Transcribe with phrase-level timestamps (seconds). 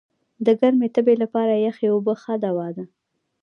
[0.45, 2.85] د ګرمي تبي لپاره یخي اوبه ښه دوا ده.